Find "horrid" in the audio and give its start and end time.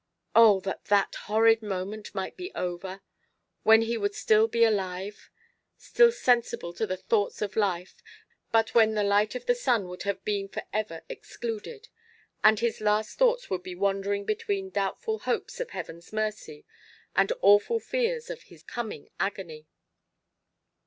1.25-1.61